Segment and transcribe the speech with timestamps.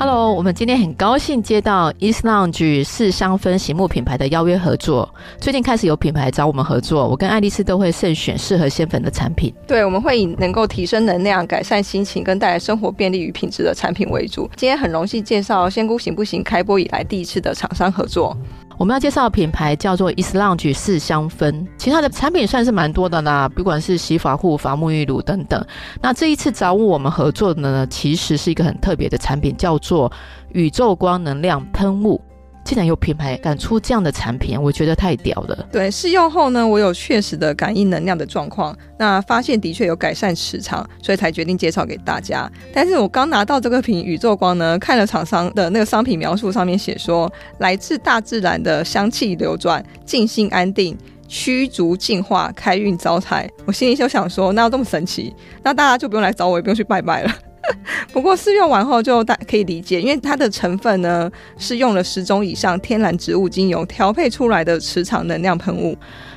[0.00, 5.12] Hello，我们今天很高兴接到 East Lounge 四香氛醒目品牌的邀约合作。
[5.40, 9.52] 最近开始有品牌找我们合作，我跟爱丽丝都会慎选适合仙粉的产品。
[9.66, 14.48] 对，我们会以能够提升能量、改善心情跟带来生活便利与品质的产品为主。
[14.54, 18.36] 今天很荣幸介绍仙姑行不行开播以来第一次的厂商合作。
[18.78, 25.66] 我们要介绍的品牌叫做 Islange 四香氛，其他的产品算是蛮多的啦，不管是洗发护发、沐浴乳等等。
[26.00, 30.10] 那这一次找我们合作的呢，其实是一个很特别的产品，叫做
[30.52, 32.20] 宇宙光能量喷雾。
[32.68, 35.66] 竟然有品牌敢出这样的产品，我觉得太屌了。
[35.72, 42.46] 对，试用后呢，我有确实的感应能量的状况，那发现的确有改善磁场，所以才决定介绍给大家。
[42.70, 50.94] 但是我刚拿到这个瓶宇宙光呢，看了厂商的那个商品描述，上面写说来自大自然的香气流转，静心安定，
[51.26, 53.48] 驱逐净化，开运招财。
[53.64, 57.34] 我心里就想说，那要这么神奇，那大家就不用来找我，也不用去拜拜了。
[58.12, 65.96] 不过试用完后就大可以理解，因为它的成分呢是用了十种以上天然植物精油调配出来的磁场能量喷雾。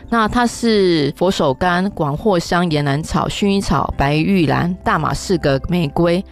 [0.09, 6.23] 那它是佛手柑、广藿香、岩兰草、薰衣草、白玉兰、大马士革玫瑰。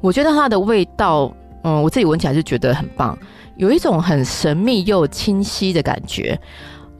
[0.00, 1.30] 我觉得它的味道，
[1.62, 3.18] 嗯，我自己闻起来就觉得很棒，
[3.56, 6.38] 有一种很神秘又清晰的感觉。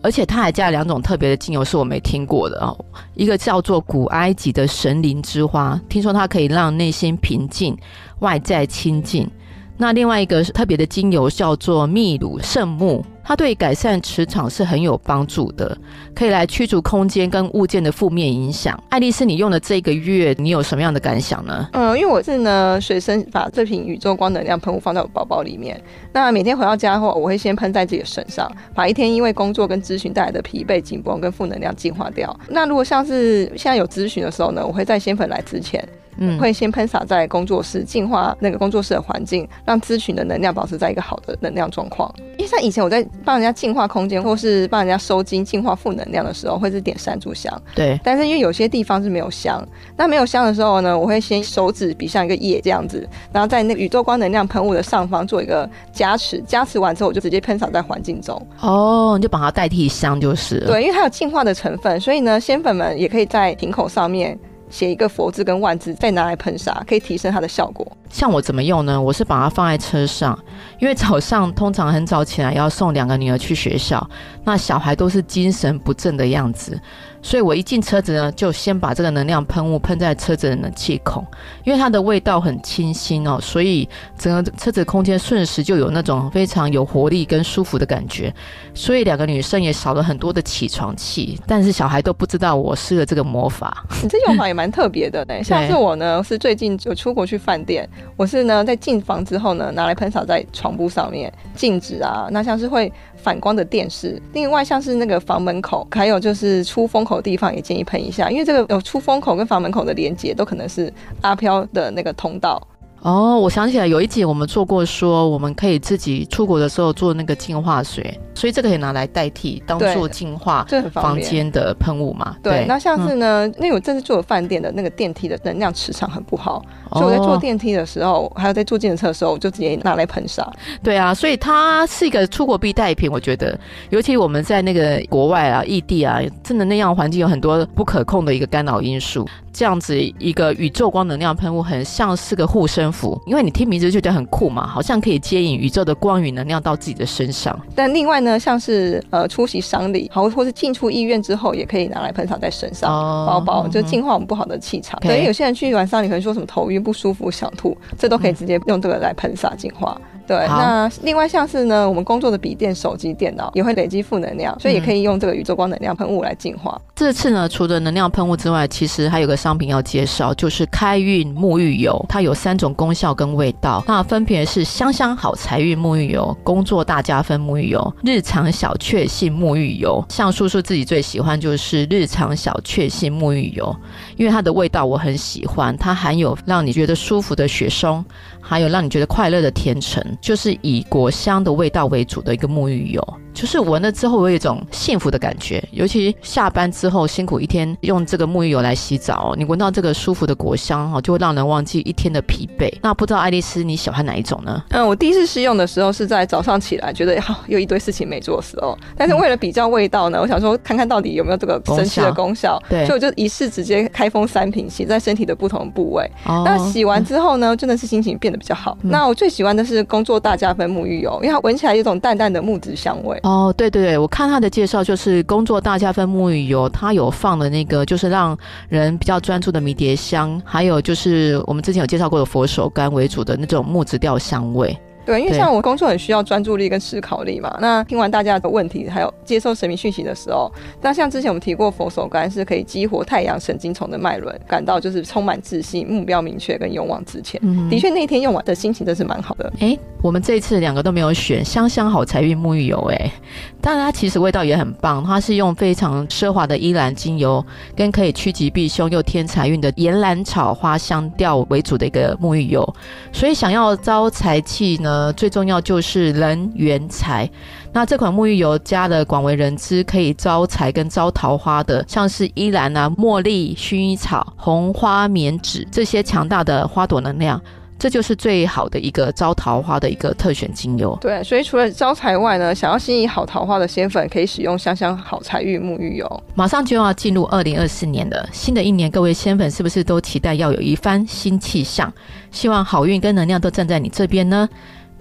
[0.06, 2.78] 而且它还加了两种特别的精油，是我没听过的哦。
[3.14, 7.76] 一个叫做古埃及的神灵之花，听说它可以让内心平静，
[8.20, 9.28] 外在清净。
[9.76, 13.04] 那另外一个特别的精油叫做秘鲁圣木。
[13.28, 15.76] 它对改善磁场是很有帮助的，
[16.14, 18.80] 可以来驱逐空间跟物件的负面影响。
[18.88, 21.68] 爱丽丝，你用的这个月，你有什么样的感想呢？
[21.72, 25.82] 嗯，因为我是呢随身把这瓶宇宙光能量喷雾放在我包包里面。
[26.12, 32.38] 那每天回到家后，我会先喷在自己的身上，把一天因为工作跟咨询带来的疲惫、紧绷跟负能量净化掉。
[32.48, 35.84] 那如果像是现在有咨询的时候呢，我会在仙粉来之前。
[36.18, 42.12] 嗯，会先喷洒在工作室，净化那个工作室的环境，让咨询的能量保持在一个好的能量状况。
[42.38, 47.62] 因为像以前我在帮人家净化空间，或是帮人家收金、净化负能量的时候，会是点三炷香。
[47.74, 47.98] 对。
[48.04, 49.66] 但是因为有些地方是没有香，
[49.96, 58.40] 那没有香的时候呢，我会先手指比像一个叶这样子，然后在那个宇宙光能量喷雾的上方做一个加持，加持完之后我就直接喷洒在环境中。
[58.60, 60.66] 哦，你就把它代替香就是了。
[60.68, 64.38] 对，因为它有净化的成分，所以呢，仙粉们也可以在瓶口上面。
[64.68, 67.86] 写一个佛字跟万字，再拿来喷洒，可以提升它的效果。
[68.10, 69.00] 像我怎么用呢？
[69.00, 70.38] 我是把它放在车上，
[70.80, 74.08] 因为早上通常很早起来要送两个女儿去学校，
[74.44, 76.80] 那小孩都是精神不振的样子。
[77.26, 81.26] 所以我一进车子呢，就先把这个能量喷雾喷在车子的冷气孔，
[81.64, 88.32] 因为它的味道很清新哦，所以整个车子空间瞬时就有那种非常有活力跟舒服的感觉。
[88.74, 93.84] 所以两个女生也少了很多的起床气，但是小孩都不知道我施了这个魔法。
[94.00, 95.42] 你这用法也蛮特别的呢。
[95.42, 102.92] 像是我呢，是最近就出国去饭店，我是呢在进房之后呢，拿来喷洒在床铺上面、镜子啊，那像是会
[103.26, 107.20] 反光的电视，另外像是那个房门口，还有就是出风口。
[107.20, 110.92] 地方也建议喷一下，因为这个有出风口跟房门口的连接，都可能是
[111.22, 112.62] 阿飘的那个通道。
[113.02, 118.18] 哦，我想起来有一集我们做过，说我们可以自己出国的时候做那个净化水。
[118.34, 122.36] 所以这个可以拿来代替当做净化房间的喷雾嘛？
[122.42, 130.52] 对，对，那像是呢，因为我这次住的饭店的那个电梯的能量磁场很不好，哦，所以我在坐电梯的时候，还有在坐计程车的时候，我就直接拿来喷洒。
[130.82, 133.58] 对啊，所以它是一个出国必带品，我觉得，
[133.88, 139.26] 尤其我们在那个国外啊、异地啊，真的那样环境有很多不可控的一个干扰因素。
[139.56, 147.58] 这样子一个宇宙光能量喷雾，很像是个护身符，因为你听名字就觉得很酷嘛，好像可以接引宇宙的光与能量到自己的身上。
[147.74, 148.36] 但另外呢。
[148.46, 152.88] 像是呃出席丧礼，好，或是进出医院之后，也可以拿来喷洒在身上，
[153.26, 155.00] 包、oh, 包就净化我们不好的气场。
[155.00, 159.98] 对，有些人去完丧礼，可能说什么头晕不舒服、想吐，这都可以直接用这个来喷洒净化。
[160.26, 166.80] 对，那另外像是呢，我们工作的笔电、手机、电脑也会累积负能量，所以也可以用这个宇宙光能量喷雾来净化。
[166.94, 172.04] 这次呢，除了能量喷雾之外，其实还有个商品要介绍，就是开运沐浴油。
[172.08, 180.04] 它有三种功效跟味道，那分别是香香好财运沐浴油、工作大加分沐浴油、日常小确幸沐浴油。
[180.08, 183.74] 像叔叔自己最喜欢就是日常小确幸沐浴油，
[184.16, 188.04] 因为它的味道我很喜欢，它含有让你觉得舒服的雪松，
[188.40, 190.02] 还有让你觉得快乐的甜橙。
[190.20, 193.02] 就是以果香的味道为主的一个沐浴油。
[193.34, 195.62] 就是闻了之后我有一种幸福的感觉。
[195.70, 202.72] 尤其下班之后辛苦一天，用这个沐浴油来洗澡，你闻到这个舒服的果香哈，就会让人忘记一天的疲惫。
[202.80, 204.62] 那不知道爱丽丝你喜欢哪一种呢？
[204.70, 216.10] 嗯，我第一次试用的时候是在早上起来，觉得好有一堆事情没做的时候，但是为了比较味道呢，我想说看看到底有没有这个神奇的功效，对，所以我就一试直接开封三瓶洗在身体的不同部位。
[216.24, 218.78] 哦，那洗完之后呢，真的是心情变得比较好。
[218.80, 223.18] 嗯，那我最喜欢的是工做大加分沐浴油，因为它闻起来有种淡淡的木质香味。
[223.24, 228.38] 哦，对对对，我看它的介绍就是工作大加分沐浴油，它有放的那个就是让
[228.68, 234.78] 人比较专注的迷迭香，还有就是我们之前有介绍过的佛手柑为主的那种木质调香味。
[235.06, 237.56] 对，因为像我工作很需要专注力跟思考力嘛。
[237.60, 240.50] 那听完大家的问题，还有接受神明讯息的时候，
[240.82, 247.40] 那像之前我们提过佛手柑是可以激活太阳神经丛的脉轮，感到就是充满自信、目标明确跟勇往直前。
[247.44, 249.52] 嗯、的确，那一天用完的心情真是蛮好的。
[249.60, 253.12] 哎，我们这一次两个都没有选香香好财运沐浴油，哎，
[253.60, 255.04] 但它其实味道也很棒。
[255.04, 257.44] 它是用非常奢华的依兰精油，
[257.76, 262.66] 跟可以趋吉避凶又添财运的岩兰草花香调为主的一个沐浴油，
[263.12, 264.95] 所以想要招财气呢。
[264.96, 267.28] 呃，最重要就是人缘财。
[267.70, 277.38] 那这款沐浴油加了广为人知，可以招财跟招桃花的，像是依兰啊、茉莉、薰衣草、红花棉纸这些强大的花朵能量。
[277.78, 280.96] 这就是最好的一个招桃花的一个特选精油。
[280.98, 286.22] 对，所以除了招财外呢，想要吸引好桃花的仙粉，可以使用香香好财运沐浴油。
[286.34, 291.92] 马上就要进入二零二四年了，新的一年，各位仙粉是不是都期待要有一番新气象？
[292.30, 294.48] 希望好运跟能量都站在你这边呢？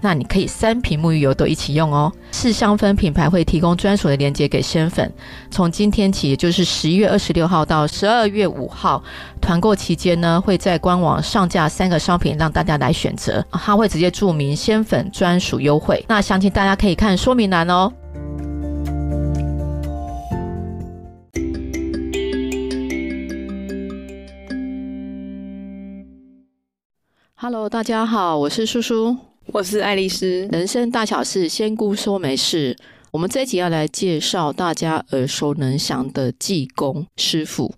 [0.00, 2.12] 那你可以三瓶沐浴油都一起用哦。
[2.30, 5.12] 四香氛品牌会提供专属的链接给仙粉。
[5.50, 9.02] 从今天起，也就是十一月二十六号到十二月五号，
[9.40, 13.44] 团购期间呢，会在官网上架三个商品让大家来选择。
[13.50, 16.04] 它会直接注明仙粉专属优惠。
[16.08, 17.92] 那详情大家可以看说明栏哦。
[27.34, 29.25] Hello，大家好，我是舒舒。
[29.56, 32.76] 我是爱丽丝，人生大小事，仙姑说没事。
[33.10, 37.74] 我们这一集要来介绍大家耳熟能详的济公师傅。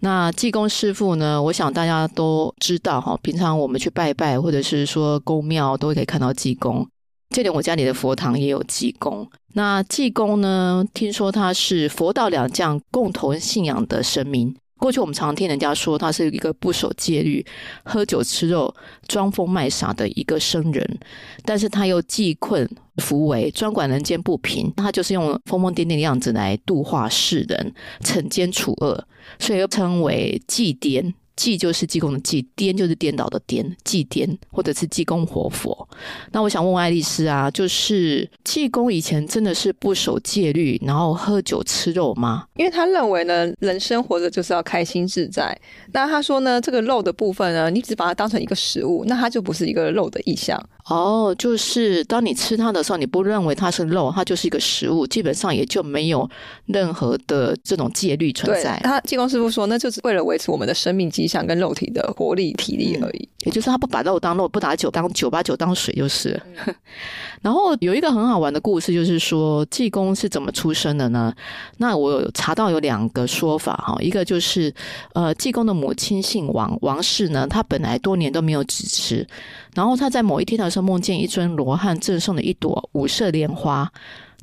[0.00, 3.14] 那济公师傅呢，我想大家都知道哈。
[3.22, 6.88] 平常我们去拜拜，或者是说宫庙，都可以看到济公。
[7.28, 9.28] 就连我家里的佛堂也有济公。
[9.52, 14.56] 那济公呢，听说他是佛道两将共同信仰的神明。
[14.82, 17.46] 过去我们常常听人家说他是一个不守戒律、
[17.84, 18.74] 喝酒吃肉、
[19.06, 20.98] 装疯卖傻的一个僧人，
[21.44, 24.72] 但是他又济困扶危，专管人间不平。
[24.76, 29.06] 他就是用疯疯癫癫的样子来度化世人，惩奸除恶，
[29.38, 31.14] 所以又称为济癫。
[31.42, 35.88] 济就是济公的济，颠就是颠倒的颠，祭颠或者是济公活佛。
[36.30, 42.44] 那我想问问爱丽丝啊，就是济公以前真的是不守戒律，然后喝酒吃肉吗？
[42.54, 45.58] 因为他认为呢，人生活着就是要开心自在。
[45.92, 50.56] 那他说呢，这个肉的部分呢，你只把它当成一个食物，那它就不是一个肉的意象。
[50.86, 56.28] 哦，就是当你吃它的时候，你不认为它是肉，它就是一个食物，基本上也就没有
[56.66, 58.80] 任何的这种戒律存在。
[58.82, 63.28] 他济公师傅说，那就是为了维持我们的生命迹象跟肉体的活力体力而已。
[63.44, 66.40] 也就是他不把肉当肉，不把酒当酒，把酒当水就是。
[66.66, 66.74] 嗯、
[67.42, 71.32] 然后有一个很好玩的故事，就是说济公是怎么出生的呢？
[71.78, 74.72] 那我有查到有两个说法哈，一个就是
[75.14, 79.26] 呃，济公的母亲姓王，王氏呢，她本来多年都没有子嗣。
[79.74, 83.92] 然后她在某一天的时候梦见一尊罗汉赠送的一朵五色莲花，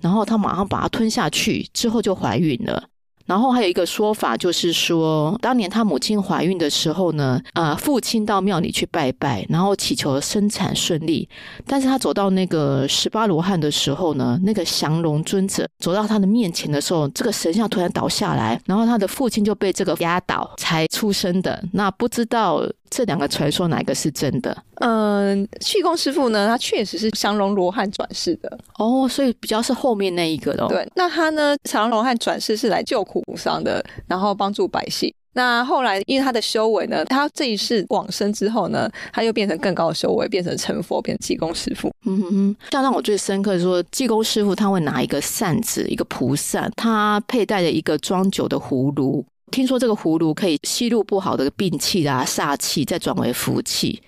[0.02, 2.90] 然后他马上把它吞下去，之后就怀孕了。
[3.30, 11.30] 然后还有一个说法，就是说，当年他母亲怀孕的时候呢，呃，父亲到庙里去拜拜，然后祈求生产顺利。
[11.68, 21.64] 但是他走到那个十八罗汉的时候呢，那个降龙尊者走到他的面前的时候，这个神像突然倒下来，然后他的父亲就被这个压倒才出生的。
[21.74, 24.58] 那不知道这两个传说哪个是真的？
[24.82, 30.66] 嗯，气功师傅呢，他确实是降龙罗汉转世的哦，所以比较是后面那一个的。
[30.68, 33.19] 对，那他呢，降龙罗汉转世是来救苦。
[33.22, 35.14] 补上的，然后帮助百姓。
[35.34, 41.90] 那后来，因为他的修为呢，他这一世往生之后呢，他又变成更高的修为，变成成佛，变成济公师傅。
[42.06, 49.24] 嗯哼哼，像让我最深刻的说，济公师傅他会拿一个扇子，一个蒲扇，他佩戴着一个装酒的葫芦。
[49.50, 54.02] 听说这个葫芦可以吸入不好的病气啊、煞气，再转为福气。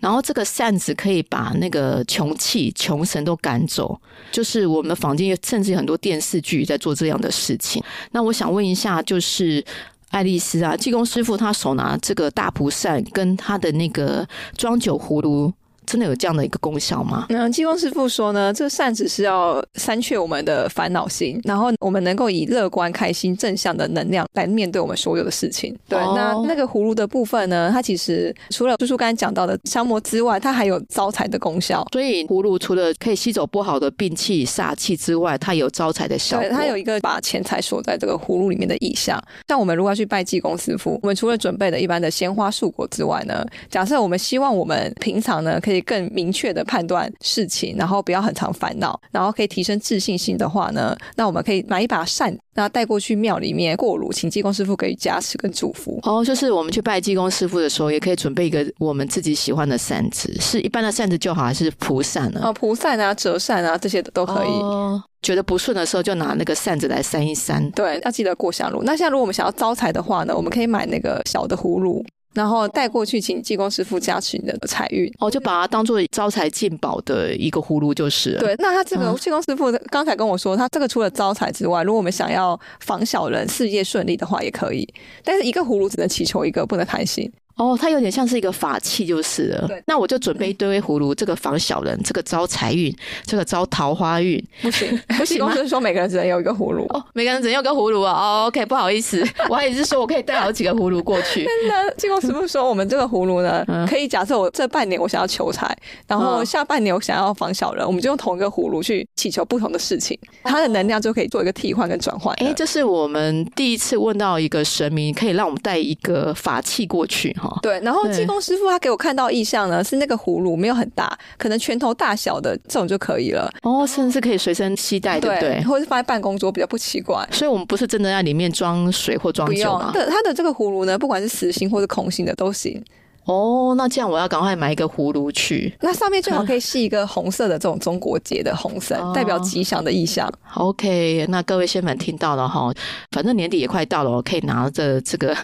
[0.00, 4.00] 然后这个扇子可以把那个穷气、穷神都赶走。
[4.30, 7.82] 就是我们的坊间甚至很多电视剧在做这样的事情。
[8.12, 9.64] 那我想问一下，就是
[10.10, 15.52] 爱丽丝啊，济公师傅他手拿这个大蒲扇跟他的那个装酒葫芦。
[15.86, 17.26] 真的有这样的一个功效吗？
[17.28, 25.76] 那济公师傅说呢，这个扇子是要删去我们的烦恼心，然后我们能够以乐观、开心、正向的能量来面对我们所有的事情。
[25.88, 31.86] 对，哦、那那个葫芦的部分呢，它其实除了叔叔刚才讲到的消魔之外，它还有招财的功效。
[31.92, 36.48] 所以葫芦除了可以吸走不好的病气、煞气之外，它有招财的效果。
[36.48, 39.20] 对，它有一个把钱财锁在这个葫芦里面的意象。
[39.48, 55.98] 像我们如果要去拜济公师傅，我们除了准备的一般的鲜花、素果之外呢，假设我们希望我们平常呢可以更明确的判断事情，然后不要很常烦恼，然后可以提升自信心的话呢，那我们可以买一把扇，那带过去庙里面过炉，请济公师傅给予加持跟祝福。
[56.02, 62.40] 哦，就是我们去拜济公师傅的时候，也可以准备一个我们自己喜欢的扇子，是一般的扇子就好，还是蒲扇呢？
[62.44, 64.48] 哦，蒲扇啊、折扇啊这些都可以。
[64.48, 67.70] 哦，觉得不顺的时候，就拿那个扇子来扇一扇。
[67.70, 68.82] 对，要记得过香炉。
[68.82, 72.04] 那现在如果我们想要招财的话呢，我们可以买那个小的葫芦。
[72.34, 78.40] 然后带过去，请济公师傅加持你的财运哦，就把它当做招财进宝的一个葫芦就是了。
[78.40, 84.88] 对，那他这个济公师傅刚才跟我说，他这个除了招财之外，如果我们想要防小人、事业顺利的话，也可以。
[85.22, 87.30] 但是一个葫芦只能祈求一个，不能贪心。
[87.56, 89.68] 哦，它有点像是一个法器就是了。
[89.68, 92.94] 对，那我就准备一堆葫芦，这个防小人，这个招财运，
[93.24, 94.42] 这个招桃花运。
[94.62, 95.52] 不行， 不行我？
[95.54, 96.84] 就是说每个人只能有一个葫芦。
[96.90, 98.12] 哦，每个人只能有一个葫芦啊。
[98.12, 101.44] 哦，OK，不好意思，我还以为是说我可以带好几个葫芦过去。
[101.62, 112.34] 真的，济公师傅说我们这个葫芦呢， 可以假设我这半年我想要求财，然后下半年我想要防小人，我们就用同一个葫芦去祈求不同的事情，它的能量就可以做一个替换跟转换。
[112.36, 117.58] 哎，这是我们第一次问到一个神明，可以让我们带一个法器过去哈。
[117.62, 118.00] 对，然后。
[118.12, 123.50] 技工师傅他给我看到意象呢，是那个葫芦没有很大，可能拳头大小的这种就可以了。
[123.62, 125.62] 哦，甚至是可以随身携带，对不对？
[125.64, 127.26] 或者是放在办公桌比较不奇怪。
[127.32, 129.90] 所以，我们不是真的在里面装水或装酒吗？
[129.94, 132.84] 对，它的这个葫芦呢，不管是实心或是空心的都行。
[133.24, 135.72] 哦，那这样我要赶快买一个葫芦去。
[135.80, 140.30] 那上面最好可以系一个红色的这种中国结的红绳，啊、代表吉祥的意象。
[140.56, 142.70] OK，那各位仙粉听到了哈，
[143.12, 145.34] 反正年底也快到了，我可以拿着这个。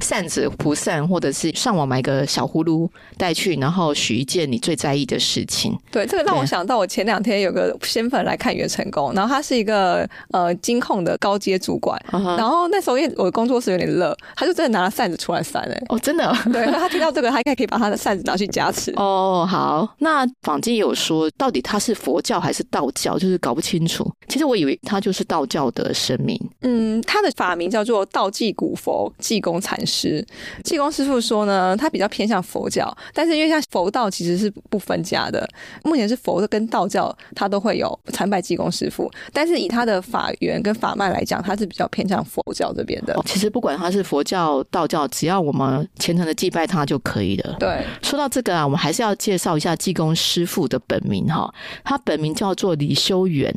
[0.00, 5.76] 扇子、蒲扇，或者是上网买个小葫芦带去，然后许一件你最在意的事情。
[5.90, 12.36] 对，这个让我想到我前两天有个仙粉来看袁成功，然后他是一个呃金控的高阶主管，uh huh.
[12.36, 15.84] 然后那时候因为我的工作室有点热，他就真的拿了扇子出来扇哎、欸。
[15.88, 16.32] 哦，真的？
[16.52, 18.92] 对，他听到这个，他应该可以把他的扇子拿去加持。
[18.96, 19.96] 哦，好。
[19.98, 23.18] 那坊间有说，到底他是佛教还是道教？
[23.18, 24.08] 就是搞不清楚。
[24.28, 26.38] 其实我以为他就是道教的神明。
[26.62, 29.76] 嗯，他的法名叫做道济古佛济公禅。
[29.88, 30.24] 师
[30.62, 35.48] 济公师傅说呢，他比较偏向佛教，但是因为像佛道其实是不分家的，
[35.82, 43.14] 目前是佛的跟道教他都会有参拜济公师傅，但是以他的法源跟法脉来讲，他是比较偏向佛教这边的。
[43.14, 47.56] 哦，其实不管他是佛教、道教，只要我们虔诚的祭拜他就可以了。
[47.58, 51.52] 对，说到这个啊，我们还是要介绍一下济公师傅的本名哈，
[51.82, 53.52] 他本名叫做李修缘，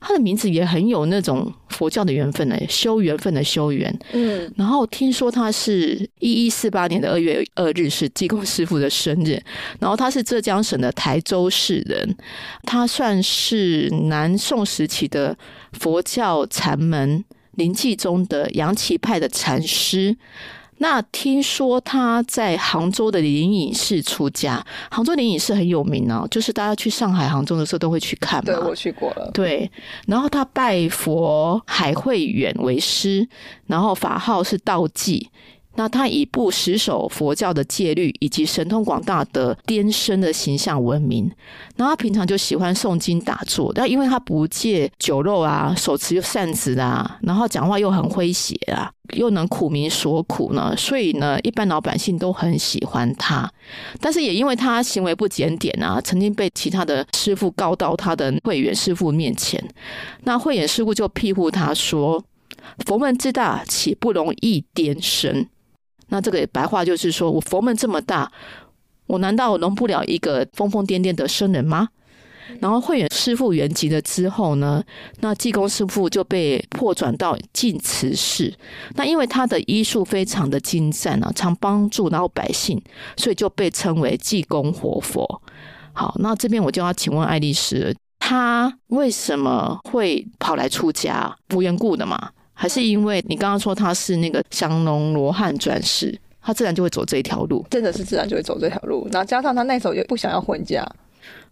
[0.00, 3.98] 他的名字也很有那种佛教的缘分呢，修缘分的修缘。
[4.12, 5.71] 嗯，然后听说他是。
[5.72, 9.42] 是一一四八年的二月二日是济公师傅的生日，
[9.80, 12.14] 然后他是浙江省的台州市人，
[12.64, 15.34] 他算是南宋时期的
[15.72, 20.14] 佛教禅门临济宗的杨岐派的禅师。
[20.78, 28.52] 那听说他在杭州的灵隐寺出家，杭州灵隐寺很有名哦，就是大家去上海、杭州的时候都会去看嘛。
[28.52, 29.30] 对，我去过了。
[29.32, 29.70] 对，
[30.06, 33.26] 然后他拜佛海慧远为师，
[33.68, 35.30] 然后法号是道济。
[35.74, 41.30] 那他以不死守佛教的戒律，以及神通广大的癫僧的形象闻名。
[41.76, 53.50] 然后他平常就喜欢诵经打坐，但因为他不戒酒肉啊，手持扇子啊，然后讲话又很诙谐啊，又能苦民所苦呢，所以呢，一般老百姓都很喜欢他。
[54.00, 59.62] 但是也因为他行为不检点啊，曾经被其他的师傅告到他的慧远师傅面前。
[60.24, 62.22] 那慧远师傅就庇护他说
[62.86, 65.46] ：“佛门之大，岂不容一癫僧？”
[66.12, 68.30] 那这个白话就是说，我佛门这么大，
[69.06, 71.88] 我难道容不了一个疯疯癫癫的僧人吗？
[72.60, 74.84] 然后慧远师傅圆寂了之后呢，
[75.20, 78.52] 那济公师傅就被破转到净慈寺。
[78.94, 82.78] 那因为他的医术非常的精湛啊，常帮助老百姓，
[83.16, 85.40] 所以就被称为济公活佛。
[85.94, 91.34] 好，那这边我就要请问爱丽丝，他为什么会跑来出家？
[91.54, 92.32] 无缘故的嘛？
[92.62, 99.04] 还是因为你刚刚说他是那个降龙罗汉转世，他自然就会走这一条路，真的是自然就会走这条路。
[99.10, 100.88] 然后加上他那时候也不想要婚嫁，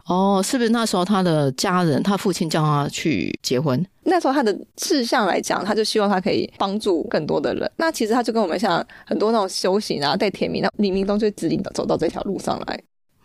[0.07, 3.85] 哦，是不是那时候他的家人，他父亲叫他去结婚？
[4.05, 7.69] 那时候他的志向来讲，他就希望他可以帮助更多的人。
[7.79, 12.81] 那其实他就跟我们像很多那种修行啊，在天命，那冥冥中就指引的走到这条路上来。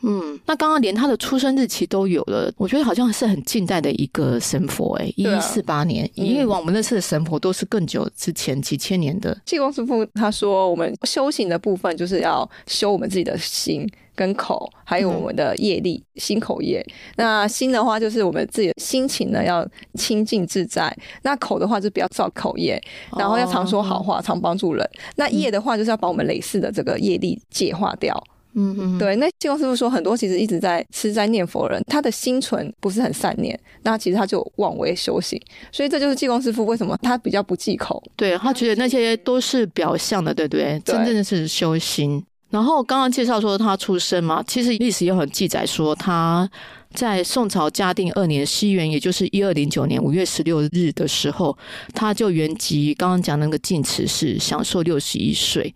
[0.06, 9.36] 嗯，那刚刚连他的出生日期都有了，我觉得好像是很近代的一个神佛哎，一一四八年，因为我们认识的神佛都是更久之前几千年的。
[9.46, 13.90] 济公师傅他说，我们修行的部分就是要修我们自己的心。
[14.18, 16.82] 跟口，还有我们的业力，嗯、心口业。
[17.18, 20.96] 那心的话，就是我们自己的心情呢，要清净自在。
[21.24, 22.82] 那口的话，就不要造口业，
[23.18, 24.90] 然后要常说好话，哦、常帮助人。
[25.18, 28.16] 那业的话，就是要把我们累世的这个业力解化掉。
[28.56, 29.16] 嗯嗯，对。
[29.18, 35.40] 那济公师傅说，很多其实一直在吃斋念佛人，他的心存不是很善念，那其实他就妄为修行。
[35.72, 38.02] 所以这就是济公师傅为什么他比较不忌口。
[38.16, 40.80] 对，他觉得那些都是表象的，对不对？
[40.86, 42.24] 对，真正的是修心。
[42.50, 46.50] 然后刚刚介绍说他出生嘛，其实历史也很记载说他
[46.94, 51.58] 在宋朝嘉定二年西元，也就是一二零九年五月十六日的时候，
[51.94, 52.94] 他就原籍。
[52.94, 55.74] 刚刚讲那个净慈寺，享受六十一岁。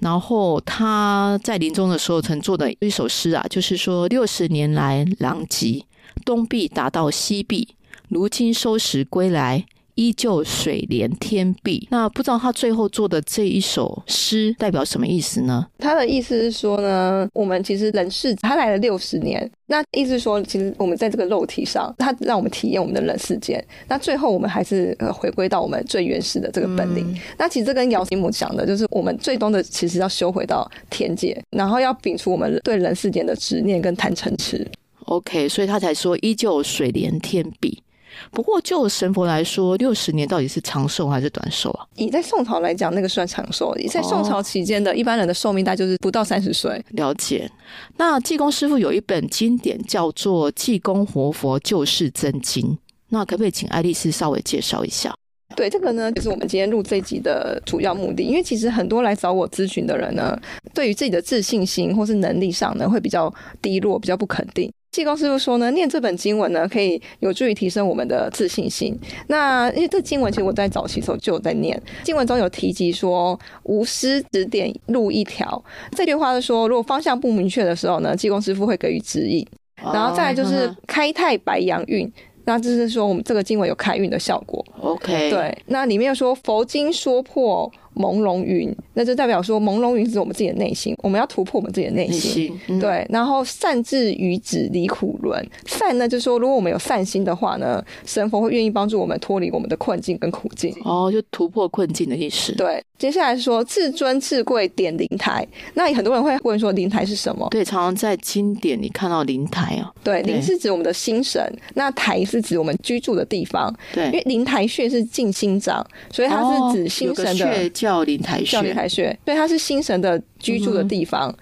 [0.00, 5.84] 然后他在临终的时候曾做的一首诗啊，就是说六十年来狼藉，
[6.24, 7.68] 东壁打到西壁，
[8.08, 9.66] 如今收拾归来。
[10.00, 15.66] 依旧水连天碧，那不知道他最后做的这一首诗代表什么意思呢？
[15.78, 27.04] 他的意思是说呢，我们其实人世他来了六十年，那意思是说，其实我们在这个肉体上，他让我们体验我们的人世间，那最后我们还是呃回归到我们最原始的这个本领。
[27.12, 34.66] 嗯、那其实这跟姚师母讲的，就是我们最终的其实要修回到天界，然后要摒除我们对人世间的执念跟贪嗔痴。
[35.04, 37.82] OK，所以他才说依旧水连天碧。
[38.32, 41.86] 不过，就神佛来说，六十年到底是长寿还是短寿啊？
[41.96, 43.74] 以在宋朝来讲，那个算长寿。
[43.76, 46.82] 以在宋朝期间的一般人的寿命，大概就是不到三十岁。
[46.90, 47.50] 了解。
[47.96, 52.64] 那济公师傅有一本经典叫做《济公活佛救世真经》，
[53.08, 55.12] 那可不可以请爱丽丝稍微介绍一下？
[55.56, 58.22] 对，这个呢，就是我们今天录这集的主要目的。
[58.22, 60.40] 因为其实很多来找我咨询的人呢，
[60.72, 64.72] 对于自己的自信心或是能力上呢，会比较低落，比较不肯定。
[64.90, 68.98] 济公师傅说呢，念这本经文呢，可以有助于提升我们的自信心。
[69.28, 75.62] 那因为这经文其实我在早期时候就有在念，经文中有提及说“无师指点路一条”，
[75.96, 79.46] 这句话是说，如果方向不明确的时候呢，济公师傅会给予指引。
[79.82, 82.12] 然后再来就是开泰白阳运，
[82.44, 84.62] 那就是说我们这个经文有开运的效果。
[84.80, 87.70] OK，对，那里面又说佛经说破。
[87.94, 92.58] 朦胧云，那就代表说朦胧云是我们自己的内心，我们要突破我们自己的内心。
[92.80, 100.74] 对，然后善智愚子离苦轮，善呢就是说，如果我们有善心的话呢，神佛会愿意帮助我们脱离我们的困境跟苦境。
[100.84, 102.54] 哦，就突破困境的意思。
[102.54, 107.48] 对，接下来说至尊至贵点灵台，那很多人会问说灵台是什么？
[107.50, 109.88] 对，常常在经典里看到灵台哦。
[110.04, 113.74] 对，灵是指我们的心神，那台是指我们居住的地方。
[113.94, 115.82] 对，因为灵台穴是静心掌，
[116.12, 117.46] 所以它是指心神的。
[117.46, 121.36] 哦叫灵台穴，叫灵台穴，对，它是心神的居住的地方，嗯、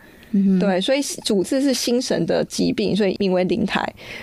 [0.58, 3.82] 对，所以主治是心神的疾病，所以名为灵台，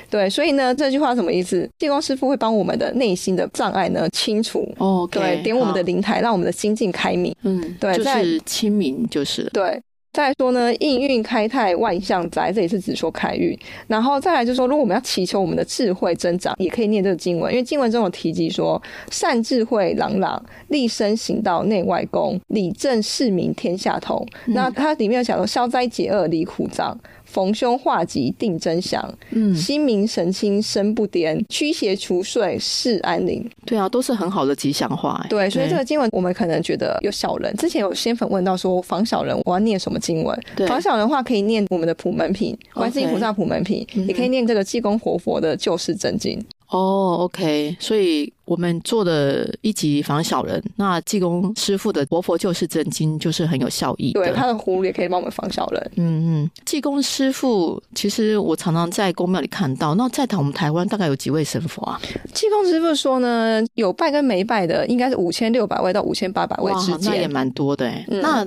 [0.10, 1.70] 对，所以呢，这句话什么意思？
[1.80, 9.82] 济公师傅会帮我们的内心的障碍呢清除，哦，对，点我们的灵台，让我们的心境开明，嗯，对，就是清明，就是对。
[10.16, 13.54] 再说呢，应运开泰万象灾，这也是指说开运。
[13.86, 24.26] 然后再来就是说，如果我们要祈求我们的智慧增长，也可以念这个经文，因为经文中有提及说，善智慧朗朗，立身行道内外功，理政事民天下同。
[24.46, 26.98] 那它里面有讲说，消灾解厄离苦障。
[27.36, 33.46] 逢凶化吉定真祥，嗯，心明神清身不颠，驱邪除祟是安宁。
[33.66, 35.22] 对啊，都是很好的吉祥话。
[35.30, 37.54] 对，所以这个经文我们可能觉得有小人。
[37.58, 40.40] 之前有仙粉问到说，防小人我要念什么经文？
[40.66, 46.42] 防小人的话可以念我们的普门品，观世音菩萨普门品，也可以念这个济公活佛的救世真经。
[46.68, 54.22] 哦、oh，OK，所以我们做的一集防小人，那济公师傅的活佛救世真经就是很有效益的。
[54.22, 55.92] 对，他的葫芦也可以帮我们防小人。
[55.96, 59.94] 嗯嗯，济公师傅其实我常常在公庙里看到。
[59.96, 62.02] 那在台我们台湾大概有几位神佛啊？
[62.34, 68.46] 济公师傅说呢，有拜跟没拜的，应该是五千六百位到五千八百位之间，那也蛮多的那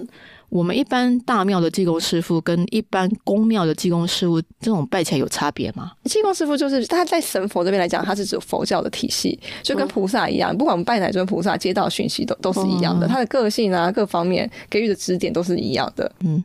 [0.48, 5.92] 我们一般大庙的济公师傅跟一般公庙的济公师傅，这种拜起来有差别吗？
[6.04, 16.10] 济公师傅就是他在神佛这边来讲，他是指佛教的体系，就跟菩萨一样，不管我们拜哪尊菩萨，接到讯息都都是一样的，他的个性啊，各方面给予的指点都是一样的。
[16.20, 16.42] 嗯，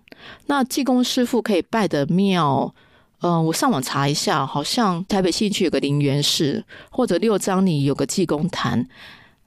[0.47, 2.73] 那济公师傅可以拜的庙，
[3.21, 8.85] 嗯、呃，我上网查一下，好像台北信义区有个灵元寺，或者六张里有个济公坛。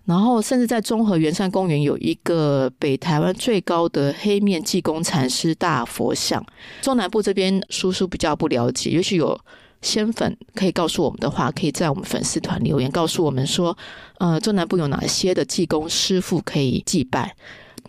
[0.06, 6.44] 然后，甚至在中和圆山公园有一个北台湾最高的黑面济公禅师大佛像。
[6.80, 9.38] 中南部这边叔叔比较不了解，也许有
[9.82, 13.76] 仙粉可以告诉我们的话，可以在我们粉丝团留言告诉我们说，
[14.18, 17.34] 呃，中南部有哪些的济公师傅可以祭拜。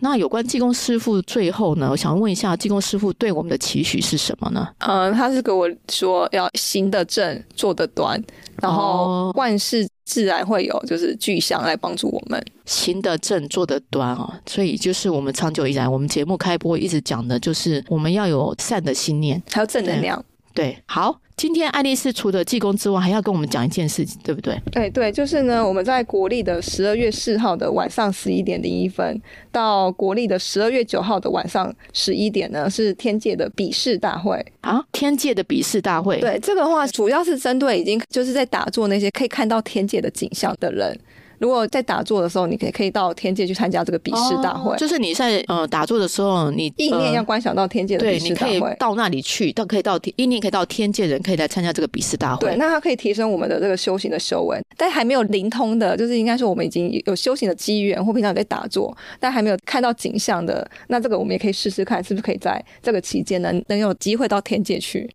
[0.00, 4.68] 那有关济公师傅最后呢，我想问一下，济公师傅对我们的期许是什么呢？
[4.78, 8.22] 嗯，他是跟我说要行得正，坐得端，
[8.62, 12.42] 然后万事自然会有就是具象来帮助我们。
[12.64, 20.24] 行得正，坐得端哦，所以就是我们长久以来，我们节目开播一直讲的就是我们要有善的心念，还有正能量。
[20.54, 21.20] 对，好。
[21.38, 24.60] 今天爱丽丝除了济公之外，还要跟我们讲一件事情，对不对？
[24.72, 29.22] 对对，就是呢，我们在国历的十二月四号的晚上十一点零一分，
[29.52, 34.84] 到国历的十二月九号的晚上十一点呢，是天界的比试大会啊！
[34.90, 40.98] 天界的比试大会，对，这个的话主要是针对已经就是在打坐那些可以看到天界的景象的人。
[41.38, 44.72] 如果在打坐的时候，你可以可以到天界去参加这个比试大会。
[44.72, 52.48] 哦、就是你在呃打坐的时候，你意念要观想到天界的比试大会，对，你可以到那里去，到可以到意念可以到天界人可以来参加这个比试大会。
[52.48, 54.60] 对，那它可以提升我们的这个修行的修为。
[54.76, 65.10] 但还没有灵通的，就是应该说我们已经有修行的机缘，或平常在打坐，但还没有看到景象的，那这个我们也可以试试看，是不是可以在这个期间能能有机会到天界去。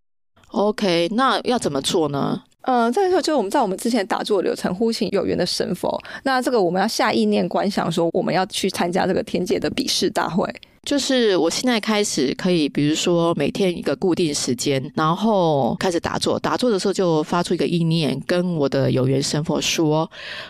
[0.49, 2.43] OK，那要怎么做呢？
[2.63, 6.02] 嗯，这个时候就我们在我们之前打坐的流程，呼请有缘的神佛。
[6.23, 10.49] 那这个我们要下意念观想，说我们要去参加这个天界的比试大会。
[10.84, 16.38] 就是我现在开始可以，比如说每天一个固定时间，然后开始打坐。
[16.39, 20.10] 打坐的时候就发出一个意念，跟我的有缘神佛说，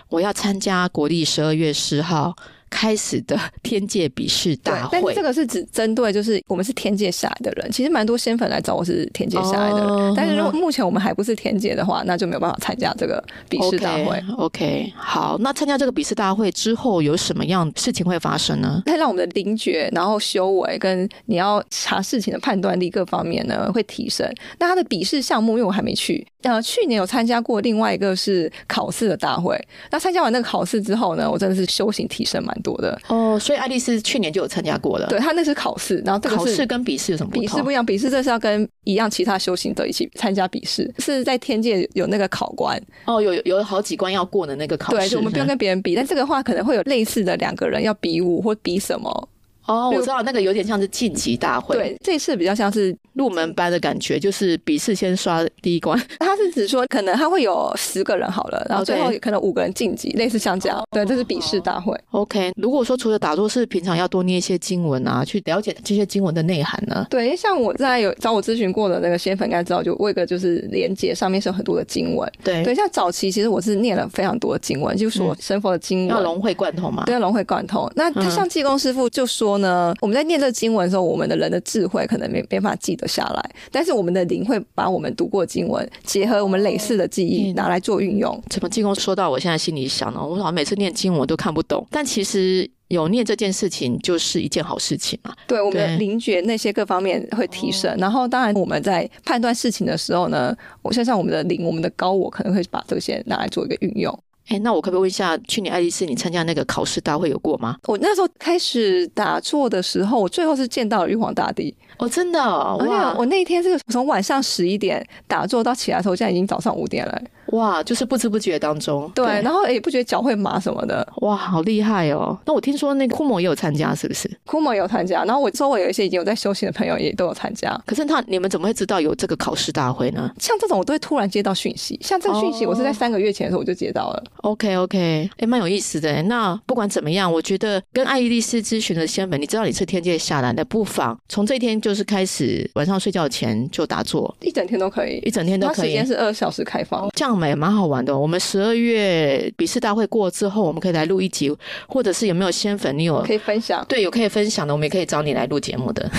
[0.09, 2.35] 我要参加国历十二月十号。
[2.73, 7.71] 开始的天界比试大会，但是这个是只针对就是我们是天界下来的人。
[7.71, 14.17] 其实蛮多仙粉来找我是天界下来的人，哦、但是如果目前我们还不是天界的话，那就没有办法参加这个比试大会。
[14.17, 18.81] Okay, OK，好，那参加这个比试大会之后有什么样事情会发生呢？
[18.87, 24.27] 那让我们的灵觉，然后修为跟你要查事情的判断力各方面呢会提升。
[24.57, 29.59] 那他的笔试项目，因为我还没去，呃，去年有参加过另外一个是考试的大会。
[29.89, 35.07] 那参加完那个考试之后呢，我真的是修行提升蛮多的哦，所以爱丽丝去年就有参加过了。
[35.07, 37.41] 对，她那是考试，然后这个考试跟笔试有什么不同？
[37.41, 44.99] 笔试不一样，笔试这是要跟一样其他修行者一起参加笔试，是在天界有那个考官哦，有有好几关要过的那个考试。
[44.99, 49.29] 对，就我们不用跟别人比，但这个话可能会有类似的两个人要比武或比什么。
[49.65, 55.97] 哦，我知道那个有点像是晋级大会，对，这次比较像是入门班的感觉，就是笔试先刷第一关。
[56.19, 60.83] 他是指说，可能他会有十个人好了，然后最后可能五个人晋级，类似像这样。
[60.91, 61.97] 对，这是笔试大会。
[62.11, 67.05] OK，如果说除了打坐，是平常要多念一些经文啊，去了解这些经文的内涵呢？
[67.09, 72.29] 对，像我在有找我咨询过的那个仙粉，应该知道，就我一个就是连接上面是有很多的经文。
[72.43, 77.03] 对，对，像早期其实我是念了非常多的经文，就是说神佛的经文要融会贯通嘛。
[77.05, 77.89] 对，要融会贯通。
[77.95, 80.33] 那他像济公师傅就说呢，我们在念。
[80.33, 88.41] 念这经文的时候，我们的人的智慧可能没没办法记得下来，但是我们的灵会把我们读过经文结合我们累世的记忆拿来做运用。
[88.49, 90.19] 怎么济公说到我现在心里想呢？
[90.19, 95.31] 我好像每次念经文都看不懂，但其实有念这件事情就是一件好事情嘛。
[95.45, 104.17] 对，我们的灵觉那些各方面会提升，然后当然我们在判断事情的时候呢，我相信我们的灵，我们的高我可能会把这些拿来做一个运用。
[104.49, 107.77] 哎，那我可不可以问一下，去年爱丽丝你参加那个考试大会有过吗？
[107.87, 111.73] 我那时候开始打坐的时候，我最后是见到了玉皇大帝。
[111.97, 112.77] 哦，真的哦？
[112.87, 113.15] 哇！
[113.17, 117.21] 我那一天是从晚上十一点打坐到起来的时候，现在已经早上五点了。
[117.53, 122.37] 哇，就是不知不觉当中，对，对，然后也不觉得脚会麻什么的，哇，好厉害哦！
[122.45, 124.29] 那我听说那个库某也有参加，是不是？
[124.45, 127.79] 库某也有参加，然后我周围有一些已经有在修行的朋友也都有参加。
[127.85, 130.31] 可是他，你们怎么会知道有这个考试大会呢？
[130.39, 134.23] 像这种我都会突然接到讯息，像这个讯息我是在三个月前的时候我就接到了。
[134.37, 136.23] Oh, OK OK，哎，蛮有意思的。
[136.23, 145.89] 那不管怎么样，我觉得跟爱丽丝咨询的仙粉，你知道你是天界下来的，不妨从这一天就是开始，晚上睡觉前就打坐，一整天都可以，一整天都可以。
[145.89, 148.17] 时间是二小时开放，这样也蛮好玩的。
[148.17, 151.55] 我们十二月笔试大会过之后，我们可以来录一集，
[151.87, 153.83] 或者是有没有仙粉，你有可以分享？
[153.87, 156.09] 对，有可以分享的，我们也可以找你来录节目的。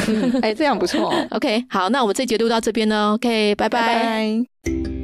[0.42, 1.14] 哎、嗯，这样不错。
[1.30, 3.12] OK，好，那我们这节录到这边呢。
[3.14, 3.94] OK，拜拜。
[3.94, 5.03] 拜拜。